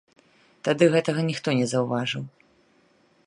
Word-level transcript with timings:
Тады 0.67 0.83
гэтага 0.95 1.25
ніхто 1.29 1.49
не 1.61 1.67
заўважыў. 1.73 2.23